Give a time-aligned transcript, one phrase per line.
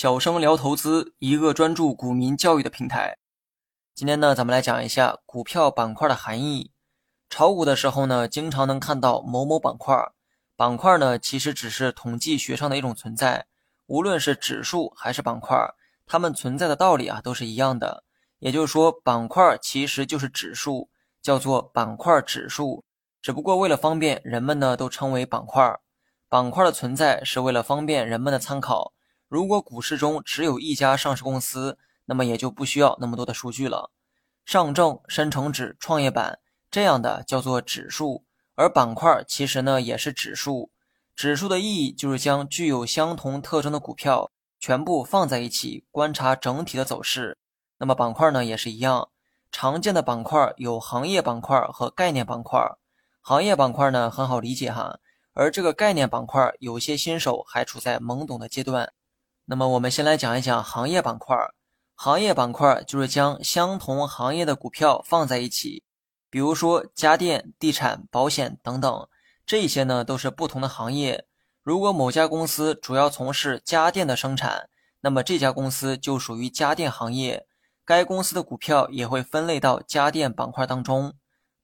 [0.00, 3.18] 小生聊投资，一个专注股民教育的平台。
[3.94, 6.70] 今天呢，咱们来讲一下股票板块的含义。
[7.28, 9.94] 炒股的时候呢，经常能看到某某板块。
[10.56, 13.44] 板块呢，其实只是统计学上的一种存在。
[13.88, 15.54] 无论是指数还是板块，
[16.06, 18.02] 它们存在的道理啊，都是一样的。
[18.38, 20.88] 也就是说，板块其实就是指数，
[21.20, 22.82] 叫做板块指数。
[23.20, 25.78] 只不过为了方便，人们呢都称为板块。
[26.30, 28.94] 板块的存在是为了方便人们的参考。
[29.30, 33.92] 如果股市中只有一家上市公司，那么也就不需要那么多的数据了。
[34.44, 38.24] 上证、深成指、创业板这样的叫做指数，
[38.56, 40.72] 而板块其实呢也是指数。
[41.14, 47.38] 指数的意义就是将具有相同特征的股票全部放在一起，观察整体的走势。
[47.78, 49.10] 那么板块呢也是一样，
[49.52, 52.60] 常见的板块有行业板块和概念板块。
[53.20, 54.98] 行业板块呢很好理解哈，
[55.34, 58.92] 而这个概念板块有些新手还处在懵懂的阶段。
[59.50, 61.36] 那么我们先来讲一讲行业板块。
[61.96, 65.82] 行业板块就是将相同行业的股票放在一起，
[66.30, 69.08] 比如说家电、地产、保险等等，
[69.44, 71.26] 这些呢都是不同的行业。
[71.64, 74.68] 如果某家公司主要从事家电的生产，
[75.00, 77.44] 那么这家公司就属于家电行业，
[77.84, 81.14] 该公司的股票也会分类到家电板块当中。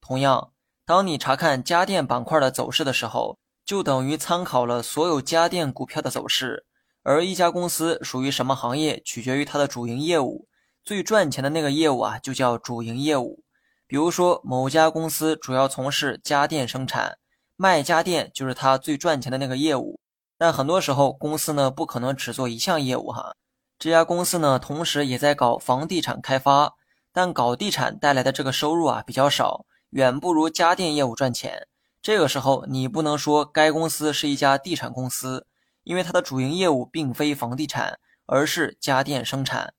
[0.00, 0.50] 同样，
[0.84, 6.66] 当你查看家电板块的走势的时候，就等于参考了所有家电股票的走势。
[7.08, 10.48] 而一家公司属于什么行业，取决于它的主营业务。
[10.84, 13.44] 最赚钱的那个业务啊，就叫主营业务。
[13.86, 17.18] 比如说，某家公司主要从事家电生产，
[17.54, 20.00] 卖家电就是它最赚钱的那个业务。
[20.36, 23.36] 但很多时候，公司呢不可能只做一项业务哈。
[23.78, 26.74] 这家公司呢，同时也在搞房地产开发，
[27.12, 31.68] 但搞地产带来的这个收入啊比较少，远不如家电业务赚钱。
[32.02, 35.46] 这个时候，你不能说该公司是一家地产公司。
[35.86, 39.72] 因为它的主营业务并非房地产，而是家电生产。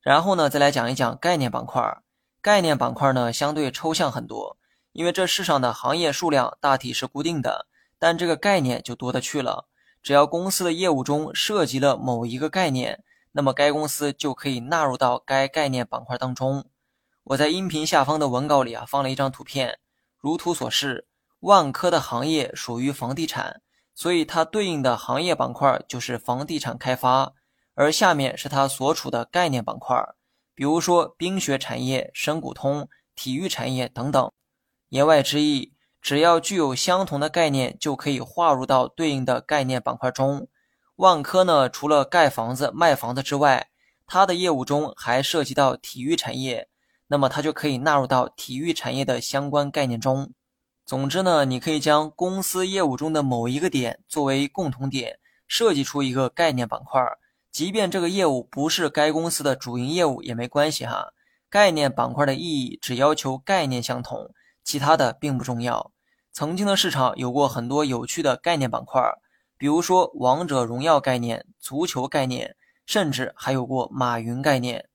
[0.00, 2.02] 然后呢，再来讲一讲概念板块。
[2.42, 4.58] 概念板块呢，相对抽象很多，
[4.90, 9.68] 因为这世上的行业数量大体是固定的，但这个概念就多得去了。
[10.02, 16.64] 只要公司的业务中涉及了某一个概念，那么该公司就可以纳入到该概念板块当中。
[17.22, 19.78] 我在音频下方的文稿里啊，放了一张图片，
[20.18, 21.06] 如图所示，
[21.38, 23.62] 万科的行业属于房地产。
[23.96, 27.32] 所以它对应的行业板块就是房地产开发，
[27.74, 29.96] 而下面是它所处的概念板块，
[30.54, 34.30] 比如说冰雪产业、深股通、体育产业等等。
[34.90, 40.46] 言外之意，只要具有相同的概念，就可以划入到对应的概念板块中。
[40.96, 43.68] 万科呢，除了盖房子、卖房子之外，
[44.06, 46.68] 它的业务中还涉及到体育产业，
[47.06, 50.32] 那么它就可以纳入到体育产业的相关概念中。
[50.86, 57.02] 总之呢，你可以将公司业务中的某一个点作为共同点，设计出一个概念板块。
[57.50, 61.12] 即便这个业务不是该公司的主营业务也没关系哈。
[61.50, 64.30] 概念板块的意义只要求概念相同，
[64.62, 65.90] 其他的并不重要。
[66.32, 69.02] 曾经的市场有过很多有趣的概念板块，
[69.58, 72.54] 比如说王者荣耀概念、足球概念，
[72.86, 74.88] 甚至还有过马云概念。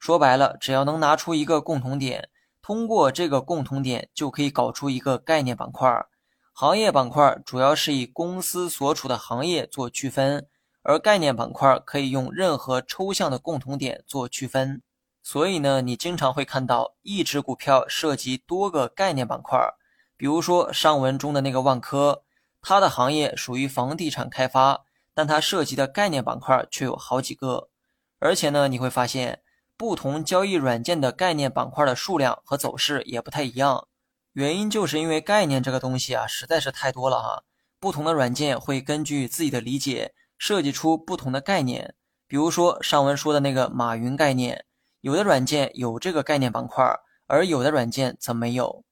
[0.00, 2.30] 说白了，只要能拿出一个共同点。
[2.66, 6.04] 通过这个共同点，就可以搞出一个概念板块。
[6.52, 10.48] 行业板块主要是以公司所处的行业做区分，
[10.82, 14.82] 而概念板块可以用任何抽象的共同点做区分。
[15.22, 19.56] 所以呢，你经常会看到一只股票涉及多个概念板块。
[20.16, 22.24] 比如说上文中的那个万科，
[22.60, 24.82] 它的行业属于房地产开发，
[25.14, 27.68] 但它涉及的概念板块却有好几个。
[28.18, 29.42] 而且呢，你会发现。
[29.78, 33.86] 不同交易软件的概念板块的数量和走势也不太一样，
[34.32, 37.42] 原因就是因为概念这个东西啊实在是太多了哈。
[37.78, 41.94] 不同的软件会根据自己的理解设计出不同的概念。
[42.26, 44.64] 比如说上文说的那个马云概念，
[45.02, 46.82] 有的软件有这个概念板块，
[47.26, 48.82] 而有的软件则没有。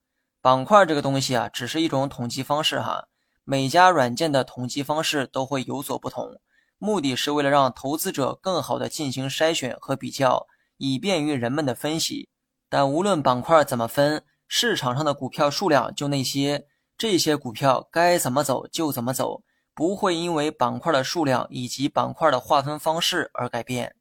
[0.42, 3.08] 板块这个东西啊，只是一种统计方式哈，
[3.44, 6.38] 每家软件的统计方式都会有所不同，
[6.76, 10.46] 目的是为了让投资者更好的进行筛选和比较。
[10.84, 12.28] 以便于人们的分析，
[12.68, 16.66] 但无论板块怎么分，市场上的股票数量就那些，
[16.98, 19.42] 这些股票该怎么走就怎么走，
[19.72, 23.96] 不会因为板块的数量以及板块的划分方式而改变。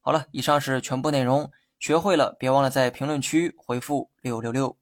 [0.00, 1.48] 好了，以上是全部内容，
[1.78, 4.76] 学会了别忘了在评论区回复六六六。